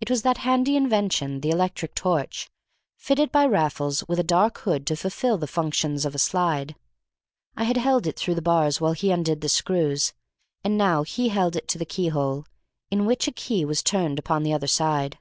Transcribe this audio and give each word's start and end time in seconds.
It 0.00 0.08
was 0.08 0.22
that 0.22 0.38
handy 0.46 0.76
invention, 0.76 1.40
the 1.40 1.50
electric 1.50 1.96
torch, 1.96 2.48
fitted 2.96 3.32
by 3.32 3.46
Raffles 3.46 4.04
with 4.06 4.20
a 4.20 4.22
dark 4.22 4.58
hood 4.58 4.86
to 4.86 4.94
fulfil 4.94 5.38
the 5.38 5.48
functions 5.48 6.06
of 6.06 6.14
a 6.14 6.20
slide. 6.20 6.76
I 7.56 7.64
had 7.64 7.76
held 7.76 8.06
it 8.06 8.16
through 8.16 8.36
the 8.36 8.42
bars 8.42 8.80
while 8.80 8.92
he 8.92 9.10
undid 9.10 9.40
the 9.40 9.48
screws, 9.48 10.12
and 10.62 10.78
now 10.78 11.02
he 11.02 11.30
held 11.30 11.56
it 11.56 11.66
to 11.66 11.78
the 11.78 11.84
keyhole, 11.84 12.44
in 12.92 13.06
which 13.06 13.26
a 13.26 13.32
key 13.32 13.64
was 13.64 13.82
turned 13.82 14.20
upon 14.20 14.44
the 14.44 14.52
other 14.52 14.68
side. 14.68 15.18